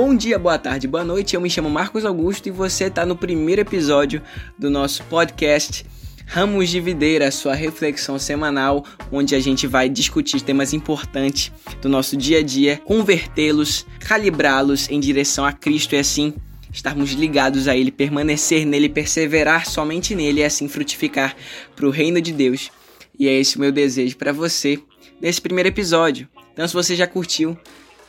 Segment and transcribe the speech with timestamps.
[0.00, 1.34] Bom dia, boa tarde, boa noite.
[1.34, 4.22] Eu me chamo Marcos Augusto e você está no primeiro episódio
[4.56, 5.84] do nosso podcast
[6.24, 11.50] Ramos de Videira, sua reflexão semanal, onde a gente vai discutir temas importantes
[11.82, 16.32] do nosso dia a dia, convertê-los, calibrá-los em direção a Cristo e assim
[16.72, 21.34] estarmos ligados a Ele, permanecer nele, perseverar somente nele e assim frutificar
[21.74, 22.70] para o reino de Deus.
[23.18, 24.78] E é esse o meu desejo para você
[25.20, 26.28] nesse primeiro episódio.
[26.52, 27.58] Então, se você já curtiu,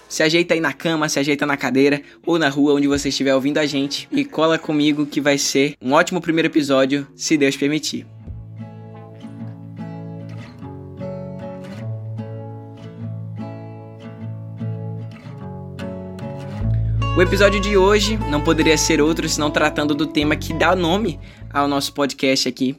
[0.09, 3.33] se ajeita aí na cama, se ajeita na cadeira ou na rua onde você estiver
[3.35, 7.55] ouvindo a gente e cola comigo que vai ser um ótimo primeiro episódio, se Deus
[7.55, 8.07] permitir.
[17.15, 21.19] O episódio de hoje não poderia ser outro senão tratando do tema que dá nome
[21.51, 22.77] ao nosso podcast aqui.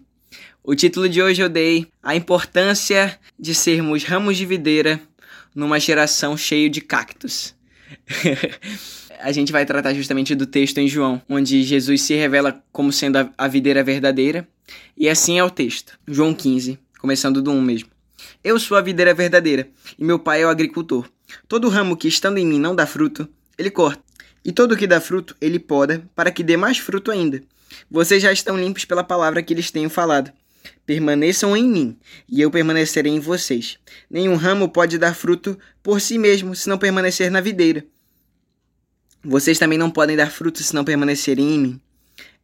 [0.65, 5.01] O título de hoje eu dei A Importância de Sermos Ramos de Videira
[5.55, 7.55] numa geração cheia de cactos.
[9.21, 13.31] a gente vai tratar justamente do texto em João, onde Jesus se revela como sendo
[13.37, 14.49] a, videira verdadeira.
[14.97, 15.99] E assim é o texto.
[16.07, 17.89] João 15, começando do 1 mesmo.
[18.43, 21.09] Eu sou a videira verdadeira, e meu pai é o agricultor.
[21.49, 23.29] Todo ramo que estando em mim não dá fruto,
[23.59, 24.03] ele corta.
[24.45, 27.43] E todo que dá fruto, ele poda, para que dê mais fruto ainda.
[27.91, 30.33] Vocês já estão limpos pela palavra que lhes tenho falado.
[30.85, 33.79] Permaneçam em mim, e eu permanecerei em vocês.
[34.11, 37.85] Nenhum ramo pode dar fruto por si mesmo, se não permanecer na videira.
[39.23, 41.81] Vocês também não podem dar fruto se não permanecerem em mim.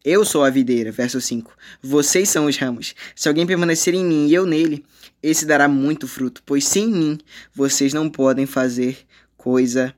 [0.05, 1.51] Eu sou a videira, verso 5.
[1.81, 2.95] Vocês são os ramos.
[3.15, 4.85] Se alguém permanecer em mim e eu nele,
[5.21, 7.17] esse dará muito fruto, pois sem mim
[7.53, 8.99] vocês não podem fazer
[9.35, 9.93] coisa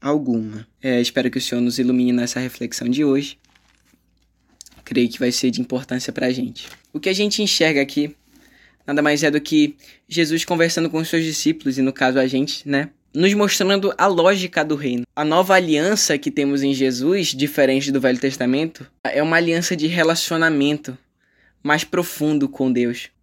[0.00, 0.66] alguma.
[0.82, 3.38] É, espero que o Senhor nos ilumine nessa reflexão de hoje
[4.84, 6.68] creio que vai ser de importância para a gente.
[6.92, 8.14] O que a gente enxerga aqui
[8.86, 9.76] nada mais é do que
[10.08, 12.90] Jesus conversando com os seus discípulos, e no caso a gente, né?
[13.14, 15.04] Nos mostrando a lógica do reino.
[15.14, 19.86] A nova aliança que temos em Jesus, diferente do Velho Testamento, é uma aliança de
[19.86, 20.98] relacionamento
[21.62, 23.13] mais profundo com Deus, de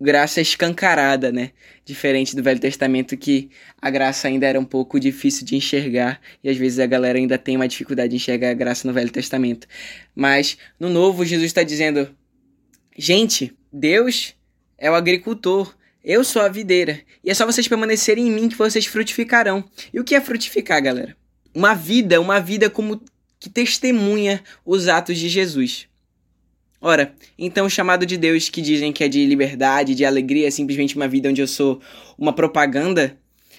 [0.00, 1.50] graça escancarada, né?
[1.84, 3.50] Diferente do Velho Testamento, que
[3.80, 7.38] a graça ainda era um pouco difícil de enxergar, e às vezes a galera ainda
[7.38, 9.66] tem uma dificuldade de enxergar a graça no Velho Testamento.
[10.14, 12.14] Mas no Novo, Jesus está dizendo:
[12.96, 14.34] gente, Deus
[14.78, 15.74] é o agricultor.
[16.02, 17.00] Eu sou a videira.
[17.24, 19.64] E é só vocês permanecerem em mim que vocês frutificarão.
[19.90, 21.16] E o que é frutificar, galera?
[21.54, 23.00] Uma vida, uma vida como
[23.40, 25.88] que testemunha os atos de Jesus.
[26.86, 30.50] Ora, então o chamado de Deus que dizem que é de liberdade, de alegria, é
[30.50, 31.80] simplesmente uma vida onde eu sou
[32.18, 33.16] uma propaganda,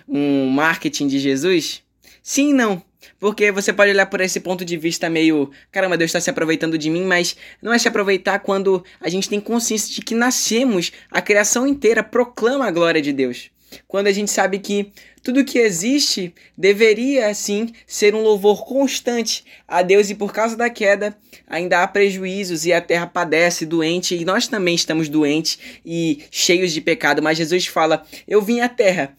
[0.07, 1.81] um marketing de Jesus?
[2.21, 2.83] Sim não.
[3.19, 6.77] Porque você pode olhar por esse ponto de vista meio, caramba, Deus está se aproveitando
[6.77, 10.91] de mim, mas não é se aproveitar quando a gente tem consciência de que nascemos,
[11.09, 13.49] a criação inteira proclama a glória de Deus.
[13.87, 14.91] Quando a gente sabe que
[15.23, 20.69] tudo que existe deveria, assim, ser um louvor constante a Deus e por causa da
[20.69, 26.23] queda ainda há prejuízos e a terra padece doente e nós também estamos doentes e
[26.29, 27.21] cheios de pecado.
[27.21, 29.15] Mas Jesus fala: Eu vim à terra.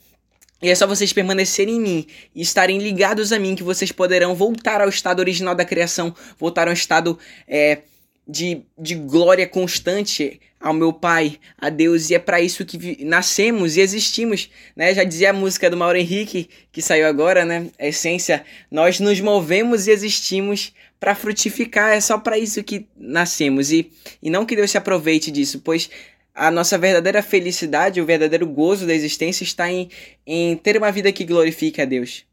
[0.62, 4.34] E é só vocês permanecerem em mim e estarem ligados a mim que vocês poderão
[4.34, 7.83] voltar ao estado original da criação, voltar ao estado é,
[8.26, 13.76] de, de glória constante ao meu Pai, a Deus, e é para isso que nascemos
[13.76, 14.92] e existimos, né?
[14.94, 17.70] Já dizia a música do Mauro Henrique, que saiu agora, né?
[17.78, 23.70] A essência, nós nos movemos e existimos para frutificar, é só para isso que nascemos,
[23.70, 23.92] e,
[24.22, 25.88] e não que Deus se aproveite disso, pois
[26.34, 29.88] a nossa verdadeira felicidade, o verdadeiro gozo da existência está em,
[30.26, 32.26] em ter uma vida que glorifique a Deus.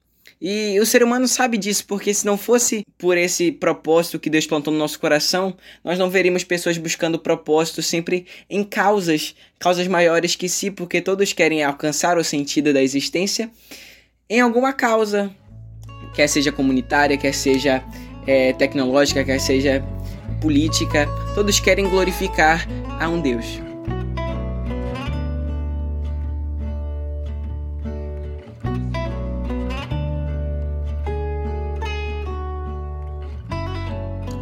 [0.45, 4.45] E o ser humano sabe disso, porque se não fosse por esse propósito que Deus
[4.45, 10.35] plantou no nosso coração, nós não veríamos pessoas buscando propósito sempre em causas, causas maiores
[10.35, 13.49] que si, porque todos querem alcançar o sentido da existência
[14.29, 15.33] em alguma causa,
[16.13, 17.81] quer seja comunitária, quer seja
[18.27, 19.81] é, tecnológica, quer seja
[20.41, 22.67] política, todos querem glorificar
[22.99, 23.72] a um Deus.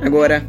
[0.02, 0.44] Agora,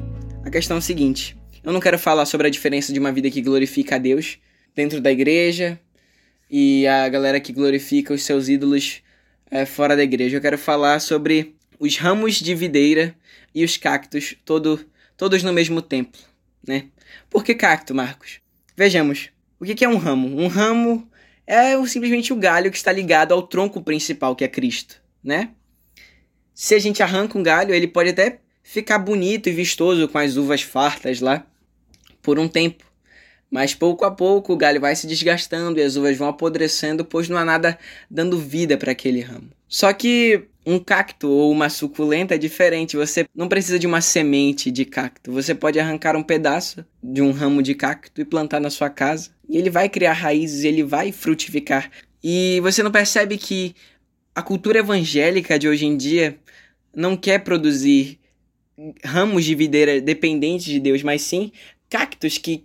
[0.44, 3.30] a questão é a seguinte: eu não quero falar sobre a diferença de uma vida
[3.30, 4.38] que glorifica a Deus
[4.74, 5.78] dentro da igreja
[6.50, 9.02] e a galera que glorifica os seus ídolos
[9.50, 10.38] é, fora da igreja.
[10.38, 13.14] Eu quero falar sobre os ramos de videira
[13.54, 14.80] e os cactos, todo,
[15.18, 16.20] todos no mesmo templo,
[16.66, 16.86] né?
[17.28, 18.40] Por que cacto, Marcos?
[18.74, 19.28] Vejamos,
[19.60, 20.40] o que é um ramo?
[20.40, 21.06] Um ramo
[21.46, 25.50] é simplesmente o galho que está ligado ao tronco principal, que é Cristo, né?
[26.54, 28.40] Se a gente arranca um galho, ele pode até
[28.72, 31.44] ficar bonito e vistoso com as uvas fartas lá
[32.22, 32.86] por um tempo.
[33.50, 37.28] Mas pouco a pouco o galho vai se desgastando e as uvas vão apodrecendo, pois
[37.28, 37.78] não há nada
[38.10, 39.50] dando vida para aquele ramo.
[39.68, 42.96] Só que um cacto ou uma suculenta é diferente.
[42.96, 45.30] Você não precisa de uma semente de cacto.
[45.32, 49.28] Você pode arrancar um pedaço de um ramo de cacto e plantar na sua casa.
[49.50, 51.90] E ele vai criar raízes, ele vai frutificar.
[52.24, 53.74] E você não percebe que
[54.34, 56.38] a cultura evangélica de hoje em dia
[56.96, 58.21] não quer produzir
[59.04, 61.52] ramos de videira dependentes de Deus, mas sim
[61.88, 62.64] cactos que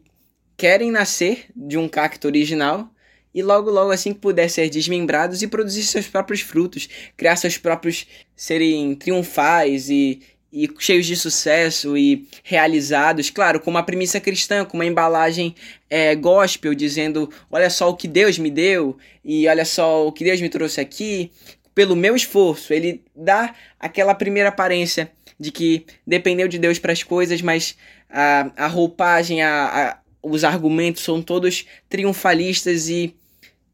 [0.56, 2.90] querem nascer de um cacto original
[3.34, 7.58] e logo logo assim que puder ser desmembrados e produzir seus próprios frutos, criar seus
[7.58, 10.22] próprios serem triunfais e,
[10.52, 15.54] e cheios de sucesso e realizados, claro, com uma premissa cristã, com uma embalagem
[15.88, 20.24] é, gospel, dizendo: olha só o que Deus me deu e olha só o que
[20.24, 21.32] Deus me trouxe aqui,
[21.78, 22.74] pelo meu esforço.
[22.74, 27.78] Ele dá aquela primeira aparência de que dependeu de Deus para as coisas, mas
[28.10, 33.16] a, a roupagem, a, a, os argumentos são todos triunfalistas e,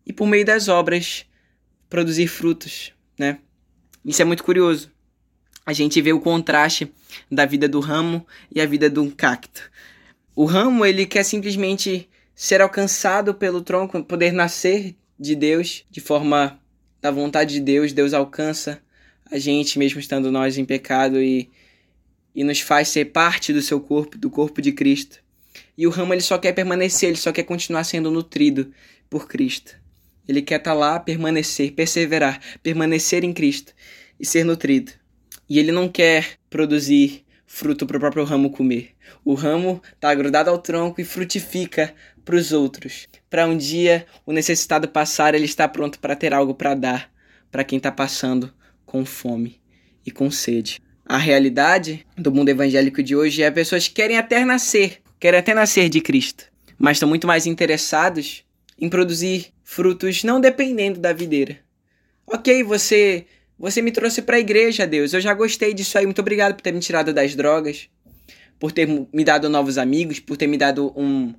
[0.05, 1.25] e por meio das obras
[1.89, 3.37] produzir frutos, né?
[4.03, 4.91] Isso é muito curioso.
[5.65, 6.91] A gente vê o contraste
[7.31, 9.71] da vida do ramo e a vida do cacto.
[10.35, 16.59] O ramo, ele quer simplesmente ser alcançado pelo tronco, poder nascer de Deus de forma
[17.03, 18.81] da vontade de Deus, Deus alcança
[19.29, 21.51] a gente mesmo estando nós em pecado e,
[22.33, 25.19] e nos faz ser parte do seu corpo, do corpo de Cristo.
[25.77, 28.71] E o ramo ele só quer permanecer, ele só quer continuar sendo nutrido
[29.09, 29.75] por Cristo.
[30.25, 33.73] Ele quer estar tá lá, permanecer, perseverar, permanecer em Cristo
[34.17, 34.93] e ser nutrido.
[35.49, 38.91] E ele não quer produzir fruto para o próprio ramo comer.
[39.25, 41.93] O ramo está grudado ao tronco e frutifica
[42.23, 43.07] para os outros.
[43.29, 47.13] Para um dia o necessitado passar, ele está pronto para ter algo para dar
[47.51, 48.51] para quem está passando
[48.85, 49.61] com fome
[50.05, 50.81] e com sede.
[51.05, 55.53] A realidade do mundo evangélico de hoje é pessoas que querem até nascer, querem até
[55.53, 56.45] nascer de Cristo,
[56.77, 58.43] mas estão muito mais interessados
[58.79, 61.59] em produzir frutos não dependendo da videira.
[62.25, 63.25] Ok, você
[63.57, 65.13] você me trouxe para a igreja, Deus.
[65.13, 66.05] Eu já gostei disso aí.
[66.05, 67.87] Muito obrigado por ter me tirado das drogas,
[68.59, 71.33] por ter me dado novos amigos, por ter me dado um,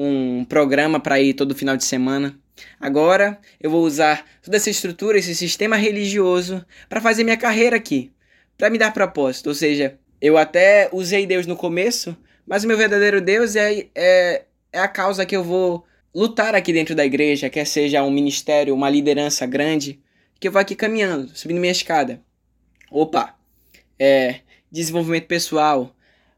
[0.00, 2.38] um programa para ir todo final de semana.
[2.78, 8.12] Agora eu vou usar toda essa estrutura, esse sistema religioso para fazer minha carreira aqui,
[8.56, 9.48] para me dar propósito.
[9.48, 12.16] Ou seja, eu até usei Deus no começo,
[12.46, 15.84] mas o meu verdadeiro Deus é, é, é a causa que eu vou
[16.14, 20.00] lutar aqui dentro da igreja, quer seja um ministério, uma liderança grande,
[20.38, 22.22] que eu vou aqui caminhando, subindo minha escada.
[22.88, 23.34] Opa,
[23.98, 24.40] é
[24.70, 25.92] desenvolvimento pessoal,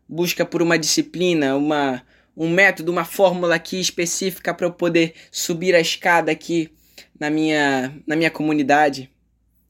[0.08, 2.02] busca por uma disciplina, uma
[2.36, 6.70] um método, uma fórmula aqui específica para eu poder subir a escada aqui
[7.18, 9.10] na minha, na minha comunidade.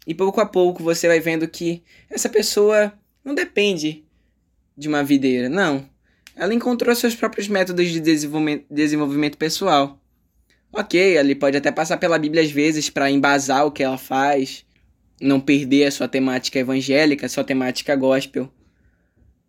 [0.06, 2.92] E pouco a pouco você vai vendo que essa pessoa
[3.24, 4.04] não depende
[4.76, 5.88] de uma videira, não.
[6.34, 10.00] Ela encontrou seus próprios métodos de desenvolvimento, desenvolvimento pessoal.
[10.72, 14.64] Ok, ele pode até passar pela Bíblia às vezes para embasar o que ela faz,
[15.20, 18.50] não perder a sua temática evangélica, a sua temática gospel.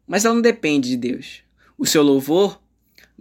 [0.06, 1.44] Mas ela não depende de Deus.
[1.78, 2.61] O seu louvor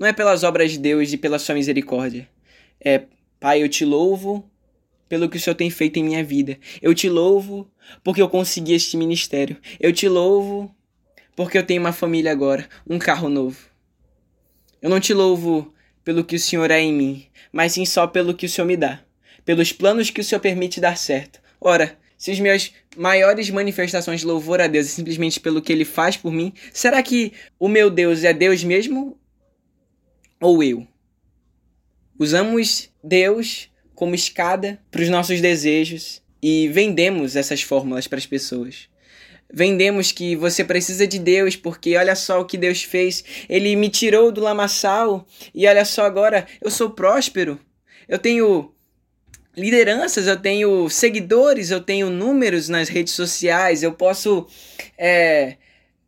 [0.01, 2.27] não é pelas obras de Deus e pela sua misericórdia.
[2.83, 3.03] É,
[3.39, 4.51] Pai, eu te louvo
[5.07, 6.59] pelo que o Senhor tem feito em minha vida.
[6.81, 7.71] Eu te louvo
[8.03, 9.59] porque eu consegui este ministério.
[9.79, 10.75] Eu te louvo
[11.37, 13.59] porque eu tenho uma família agora, um carro novo.
[14.81, 18.33] Eu não te louvo pelo que o Senhor é em mim, mas sim só pelo
[18.33, 19.01] que o Senhor me dá,
[19.45, 21.41] pelos planos que o Senhor permite dar certo.
[21.61, 25.85] Ora, se as minhas maiores manifestações de louvor a Deus é simplesmente pelo que Ele
[25.85, 29.20] faz por mim, será que o meu Deus é Deus mesmo
[30.41, 30.87] ou eu.
[32.19, 38.89] Usamos Deus como escada para os nossos desejos e vendemos essas fórmulas para as pessoas.
[39.53, 43.25] Vendemos que você precisa de Deus porque olha só o que Deus fez.
[43.49, 47.59] Ele me tirou do lamaçal e olha só agora eu sou próspero.
[48.09, 48.73] Eu tenho
[49.57, 54.47] lideranças, eu tenho seguidores, eu tenho números nas redes sociais, eu posso
[54.97, 55.57] é,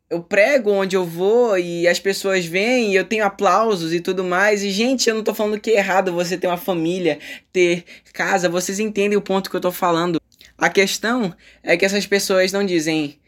[0.09, 4.23] eu prego onde eu vou e as pessoas vêm e eu tenho aplausos e tudo
[4.23, 4.63] mais.
[4.63, 7.19] E, gente, eu não tô falando que é errado você ter uma família,
[7.51, 7.83] ter
[8.13, 10.21] casa, vocês entendem o ponto que eu tô falando.
[10.57, 13.19] A questão é que essas pessoas não dizem,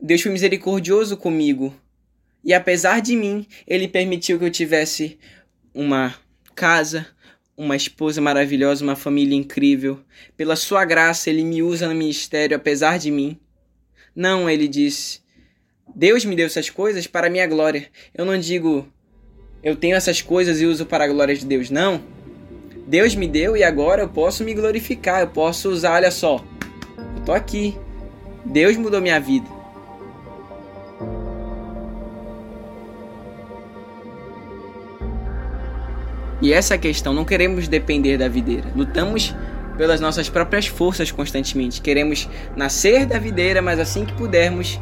[0.00, 1.74] Deus foi misericordioso comigo.
[2.44, 5.18] E apesar de mim, ele permitiu que eu tivesse
[5.72, 6.14] uma
[6.54, 7.06] casa,
[7.56, 10.00] uma esposa maravilhosa, uma família incrível.
[10.36, 13.38] Pela sua graça, ele me usa no ministério apesar de mim.
[14.14, 15.21] Não, ele disse,
[15.94, 17.88] Deus me deu essas coisas para a minha glória.
[18.14, 18.86] Eu não digo
[19.62, 22.02] eu tenho essas coisas e uso para a glória de Deus, não.
[22.84, 26.44] Deus me deu e agora eu posso me glorificar, eu posso usar, olha só.
[27.16, 27.78] Eu tô aqui.
[28.44, 29.46] Deus mudou minha vida.
[36.40, 38.68] E essa questão, não queremos depender da videira.
[38.74, 39.32] Lutamos
[39.78, 41.80] pelas nossas próprias forças constantemente.
[41.80, 44.80] Queremos nascer da videira, mas assim que pudermos,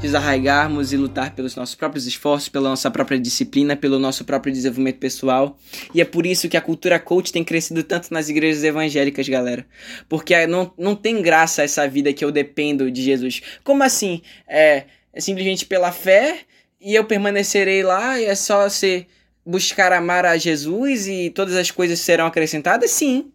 [0.00, 4.98] desarraigarmos e lutar pelos nossos próprios esforços, pela nossa própria disciplina, pelo nosso próprio desenvolvimento
[4.98, 5.58] pessoal.
[5.94, 9.66] E é por isso que a cultura coach tem crescido tanto nas igrejas evangélicas, galera.
[10.08, 13.42] Porque não, não tem graça essa vida que eu dependo de Jesus.
[13.62, 14.22] Como assim?
[14.48, 16.40] É, é simplesmente pela fé
[16.80, 19.06] e eu permanecerei lá e é só ser
[19.44, 22.90] buscar amar a Jesus e todas as coisas serão acrescentadas?
[22.90, 23.30] Sim.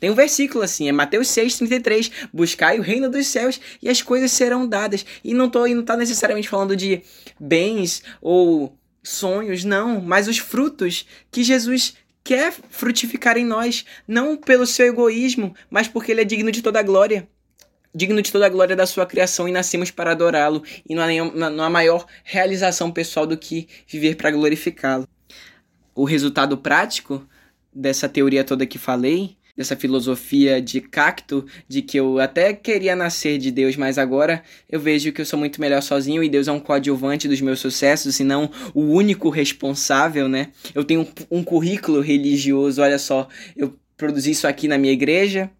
[0.00, 2.10] Tem um versículo assim, é Mateus 6,33.
[2.32, 5.04] Buscai o reino dos céus e as coisas serão dadas.
[5.24, 7.02] E não tô, não tá necessariamente falando de
[7.38, 14.66] bens ou sonhos, não, mas os frutos que Jesus quer frutificar em nós, não pelo
[14.66, 17.26] seu egoísmo, mas porque ele é digno de toda a glória.
[17.94, 20.62] Digno de toda a glória da sua criação e nascemos para adorá-lo.
[20.86, 25.08] E não há, nenhuma, não há maior realização pessoal do que viver para glorificá-lo.
[25.94, 27.26] O resultado prático
[27.74, 33.38] dessa teoria toda que falei dessa filosofia de cacto, de que eu até queria nascer
[33.38, 36.52] de Deus, mas agora eu vejo que eu sou muito melhor sozinho e Deus é
[36.52, 40.52] um coadjuvante dos meus sucessos e não o único responsável, né?
[40.72, 45.50] Eu tenho um, currículo religioso, olha só, eu produzi isso aqui na minha igreja,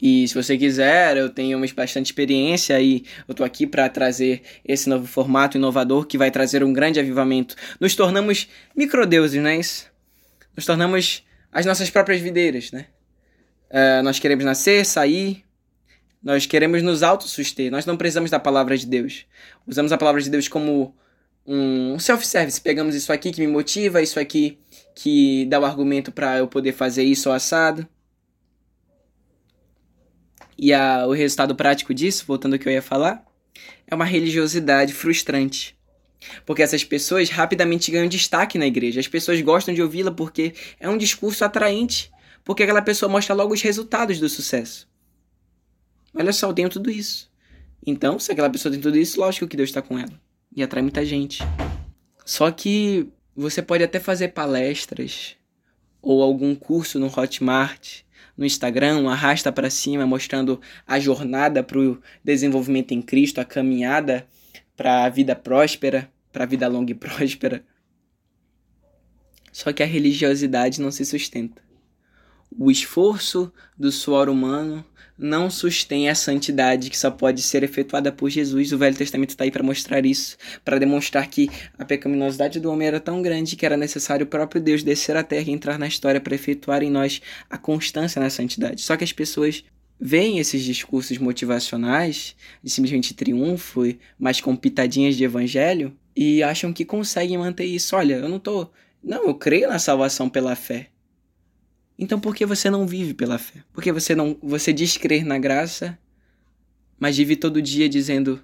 [0.00, 4.88] e se você quiser, eu tenho bastante experiência e eu tô aqui para trazer esse
[4.88, 7.54] novo formato inovador que vai trazer um grande avivamento.
[7.78, 9.86] Nos tornamos microdeuses, não é isso?
[10.56, 11.22] Nos tornamos
[11.52, 12.86] as nossas próprias videiras, né?
[13.70, 15.44] Uh, nós queremos nascer, sair,
[16.22, 19.26] nós queremos nos autossuster, nós não precisamos da palavra de Deus.
[19.66, 20.94] Usamos a palavra de Deus como
[21.46, 22.60] um self-service.
[22.60, 24.58] Pegamos isso aqui que me motiva, isso aqui
[24.94, 27.86] que dá o argumento para eu poder fazer isso ou assado.
[30.56, 33.24] E a, o resultado prático disso, voltando ao que eu ia falar,
[33.86, 35.76] é uma religiosidade frustrante.
[36.44, 39.00] Porque essas pessoas rapidamente ganham destaque na igreja.
[39.00, 42.10] As pessoas gostam de ouvi-la porque é um discurso atraente.
[42.44, 44.88] Porque aquela pessoa mostra logo os resultados do sucesso.
[46.14, 47.30] Olha só, eu tenho tudo isso.
[47.86, 50.12] Então, se aquela pessoa tem tudo isso, lógico que Deus está com ela.
[50.54, 51.42] E atrai muita gente.
[52.24, 55.36] Só que você pode até fazer palestras
[56.00, 58.02] ou algum curso no Hotmart,
[58.36, 64.26] no Instagram, arrasta para cima, mostrando a jornada para o desenvolvimento em Cristo, a caminhada
[64.76, 67.64] para a vida próspera, para a vida longa e próspera.
[69.52, 71.62] Só que a religiosidade não se sustenta.
[72.58, 74.84] O esforço do suor humano
[75.16, 78.72] não sustém a santidade que só pode ser efetuada por Jesus.
[78.72, 81.48] O Velho Testamento está aí para mostrar isso, para demonstrar que
[81.78, 85.22] a pecaminosidade do homem era tão grande que era necessário o próprio Deus descer à
[85.22, 88.82] terra e entrar na história para efetuar em nós a constância na santidade.
[88.82, 89.64] Só que as pessoas
[90.04, 93.82] veem esses discursos motivacionais de simplesmente triunfo,
[94.18, 97.94] mas com pitadinhas de evangelho, e acham que conseguem manter isso.
[97.94, 98.68] Olha, eu não tô.
[99.02, 100.88] Não, eu creio na salvação pela fé.
[101.96, 103.62] Então por que você não vive pela fé?
[103.72, 104.36] Por que você não.
[104.42, 105.96] Você diz crer na graça,
[106.98, 108.42] mas vive todo dia dizendo.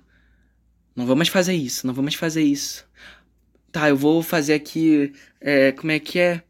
[0.95, 2.89] Não vamos fazer isso, não vamos fazer isso.
[3.73, 5.13] Tá, eu vou fazer aqui.
[5.41, 6.43] É, como é que é?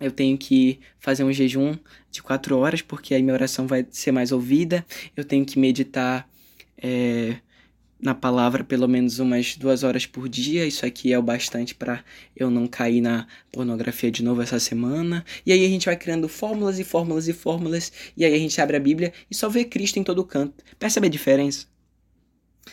[0.00, 1.76] Eu tenho que fazer um jejum
[2.10, 4.84] de quatro horas, porque aí minha oração vai ser mais ouvida.
[5.16, 6.28] Eu tenho que meditar
[6.76, 7.36] é,
[8.00, 10.66] na palavra pelo menos umas duas horas por dia.
[10.66, 12.04] Isso aqui é o bastante para
[12.36, 15.24] eu não cair na pornografia de novo essa semana.
[15.44, 17.92] E aí a gente vai criando fórmulas e fórmulas e fórmulas.
[18.16, 20.64] E aí a gente abre a Bíblia e só vê Cristo em todo canto.
[20.78, 21.66] Percebe a diferença?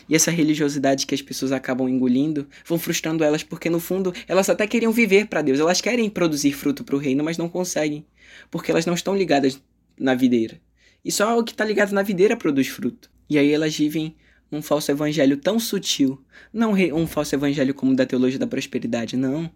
[0.08, 4.48] E essa religiosidade que as pessoas acabam engolindo vão frustrando elas porque no fundo elas
[4.48, 8.04] até queriam viver para Deus, elas querem produzir fruto para o reino, mas não conseguem,
[8.50, 9.60] porque elas não estão ligadas
[9.98, 10.60] na videira.
[11.04, 13.10] E só o que está ligado na videira produz fruto.
[13.28, 14.14] E aí elas vivem
[14.50, 16.22] um falso evangelho tão sutil,
[16.52, 19.50] não um falso evangelho como da teologia da prosperidade, não.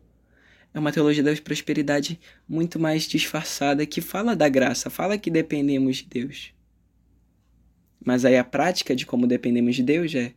[0.72, 5.98] É uma teologia da prosperidade muito mais disfarçada que fala da graça, fala que dependemos
[5.98, 6.52] de Deus.
[8.04, 10.32] Mas aí a prática de como dependemos de Deus é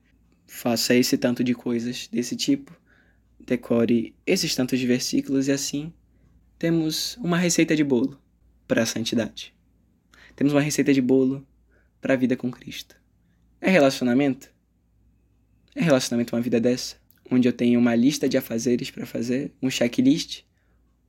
[0.45, 2.75] faça esse tanto de coisas desse tipo,
[3.39, 5.91] decore esses tantos de versículos e assim
[6.59, 8.19] temos uma receita de bolo
[8.67, 9.53] para a santidade.
[10.35, 11.45] Temos uma receita de bolo
[11.99, 12.95] para a vida com Cristo.
[13.59, 14.51] É relacionamento?
[15.75, 16.97] É relacionamento uma vida dessa?
[17.29, 20.43] Onde eu tenho uma lista de afazeres para fazer, um checklist?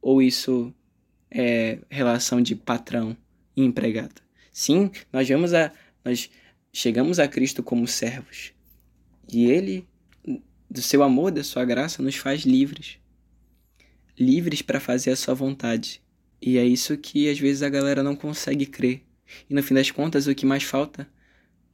[0.01, 0.75] Ou isso
[1.31, 3.17] é relação de patrão
[3.57, 4.23] e empregado?
[4.53, 5.73] Sim, nós vemos a.
[6.05, 6.31] Nós
[6.75, 8.53] chegamos a Cristo como servos.
[9.33, 9.87] E Ele,
[10.69, 12.99] do seu amor, da sua graça, nos faz livres.
[14.19, 16.03] Livres para fazer a sua vontade.
[16.43, 19.03] E é isso que às vezes a galera não consegue crer.
[19.49, 21.09] E no fim das contas, o que mais falta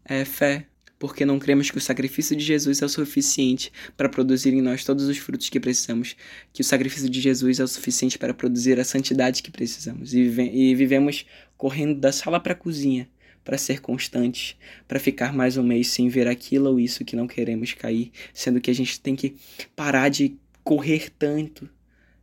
[0.04, 0.66] é fé.
[0.98, 4.84] porque não cremos que o sacrifício de Jesus é o suficiente para produzir em nós
[4.84, 6.14] todos os frutos que precisamos,
[6.52, 10.12] que o sacrifício de Jesus é o suficiente para produzir a santidade que precisamos.
[10.12, 11.24] E, vive e vivemos
[11.56, 13.08] correndo da sala para a cozinha
[13.44, 14.56] para ser constantes,
[14.86, 18.60] para ficar mais um mês sem ver aquilo ou isso que não queremos cair, sendo
[18.60, 19.36] que a gente tem que
[19.74, 21.68] parar de correr tanto.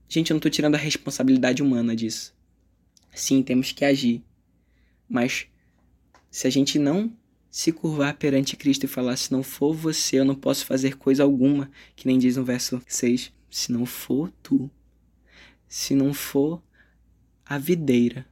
[0.07, 2.33] Gente, eu não estou tirando a responsabilidade humana disso.
[3.13, 4.23] Sim, temos que agir.
[5.09, 5.47] Mas
[6.29, 7.11] se a gente não
[7.49, 11.23] se curvar perante Cristo e falar: se não for você, eu não posso fazer coisa
[11.23, 13.33] alguma, que nem diz no verso 6.
[13.49, 14.69] Se não for tu,
[15.67, 16.61] se não for
[17.45, 18.27] a videira,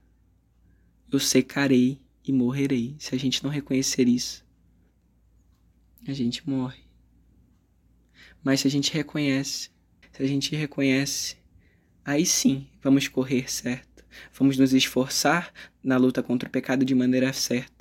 [1.12, 2.96] eu secarei e morrerei.
[3.00, 4.46] Se a gente não reconhecer isso,
[6.08, 6.84] a gente morre.
[8.44, 9.70] Mas se a gente reconhece,
[10.12, 11.38] se a gente reconhece,
[12.04, 14.06] aí sim vamos correr certo.
[14.34, 15.52] Vamos nos esforçar
[15.84, 17.76] na luta contra o pecado de maneira certa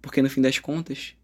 [0.00, 1.14] porque no fim das contas,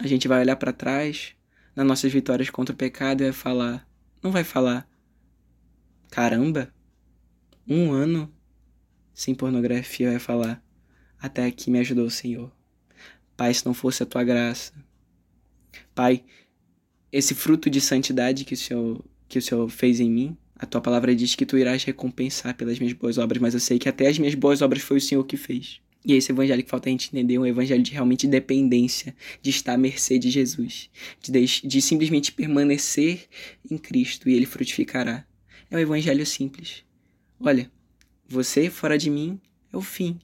[0.00, 1.34] a gente vai olhar para trás
[1.74, 3.88] nas nossas vitórias contra o pecado e vai falar,
[4.22, 4.88] não vai falar,
[6.10, 6.72] caramba,
[7.66, 8.32] um ano
[9.14, 10.62] sem pornografia, vai falar,
[11.20, 12.50] até aqui me ajudou o Senhor.
[13.36, 14.72] Pai, se não fosse a tua graça.
[15.94, 16.24] Pai,
[17.12, 20.80] esse fruto de santidade que o Senhor, que o Senhor fez em mim, a tua
[20.80, 24.08] palavra diz que tu irás recompensar pelas minhas boas obras, mas eu sei que até
[24.08, 25.80] as minhas boas obras foi o Senhor que fez.
[26.04, 29.50] E esse evangelho que falta a gente entender é um evangelho de realmente dependência, de
[29.50, 33.26] estar à mercê de Jesus, de, de simplesmente permanecer
[33.70, 35.24] em Cristo e ele frutificará.
[35.70, 36.84] É um evangelho simples.
[37.38, 37.70] Olha,
[38.28, 39.40] você fora de mim
[39.72, 40.18] é o fim.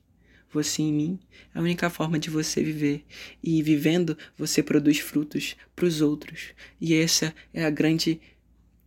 [0.54, 1.18] Você em mim
[1.54, 3.04] é a única forma de você viver.
[3.42, 6.54] E vivendo, você produz frutos para os outros.
[6.80, 8.20] E essa é a grande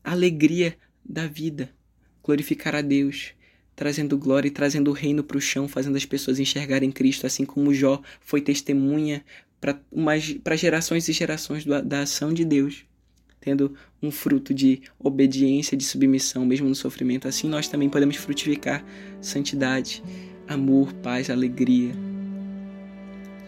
[0.04, 1.70] alegria da vida
[2.24, 3.34] glorificar a Deus
[3.78, 7.46] trazendo glória e trazendo o reino para o chão, fazendo as pessoas enxergarem Cristo, assim
[7.46, 9.24] como Jó foi testemunha
[9.62, 12.86] para gerações e gerações do, da ação de Deus,
[13.40, 17.28] tendo um fruto de obediência, de submissão, mesmo no sofrimento.
[17.28, 18.84] Assim nós também podemos frutificar
[19.22, 20.04] santidade,
[20.48, 21.94] amor, paz, alegria.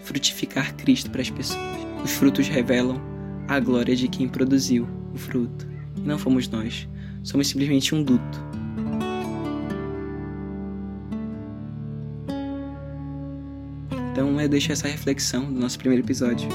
[0.03, 1.65] Frutificar Cristo para as pessoas.
[2.03, 3.01] Os frutos revelam
[3.47, 5.67] a glória de quem produziu o fruto.
[5.97, 6.87] E não fomos nós.
[7.23, 8.49] Somos simplesmente um duto
[14.19, 16.49] Então eu deixo essa reflexão do nosso primeiro episódio.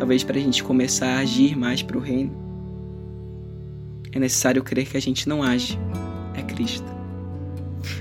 [0.00, 2.32] Talvez para a gente começar a agir mais para o reino,
[4.10, 5.78] é necessário crer que a gente não age,
[6.34, 6.84] é Cristo.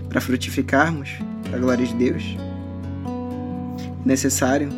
[0.10, 1.12] Para frutificarmos
[1.52, 4.70] para a glória de Deus, é necessário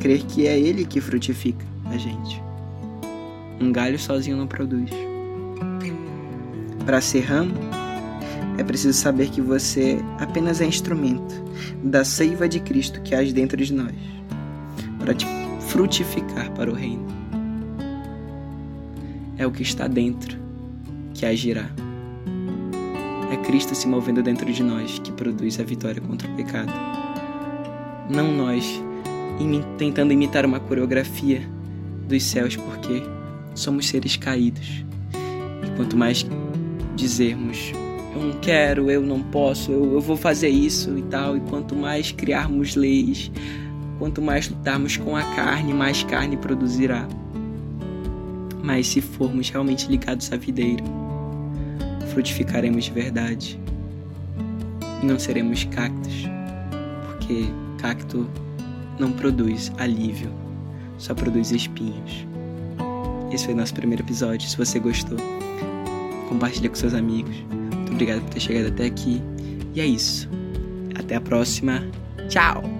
[0.00, 2.42] crer que é Ele que frutifica a gente.
[3.60, 4.90] Um galho sozinho não produz.
[6.84, 7.54] Para ser ramo,
[8.58, 11.32] é preciso saber que você apenas é instrumento
[11.84, 13.94] da seiva de Cristo que age dentro de nós,
[14.98, 15.26] para te
[15.68, 17.06] frutificar para o reino.
[19.38, 20.36] É o que está dentro
[21.14, 21.70] que agirá.
[23.32, 26.70] É Cristo se movendo dentro de nós que produz a vitória contra o pecado.
[28.10, 28.82] Não nós
[29.78, 31.48] tentando imitar uma coreografia
[32.06, 33.02] dos céus, porque
[33.54, 34.84] somos seres caídos.
[35.64, 36.26] E quanto mais
[36.94, 37.72] dizermos
[38.14, 41.34] eu não quero, eu não posso, eu, eu vou fazer isso e tal.
[41.34, 43.32] E quanto mais criarmos leis,
[43.98, 47.08] quanto mais lutarmos com a carne, mais carne produzirá.
[48.62, 50.84] Mas se formos realmente ligados à videira,
[52.12, 53.60] frutificaremos de verdade.
[55.02, 56.24] E não seremos cactos,
[57.06, 57.46] porque
[57.78, 58.28] cacto
[58.98, 60.30] não produz alívio,
[60.98, 62.26] só produz espinhos.
[63.32, 64.48] Esse foi o nosso primeiro episódio.
[64.48, 65.18] Se você gostou,
[66.28, 67.34] compartilhe com seus amigos
[68.02, 69.22] obrigado por ter chegado até aqui.
[69.74, 70.28] E é isso.
[70.98, 71.82] Até a próxima.
[72.28, 72.71] Tchau!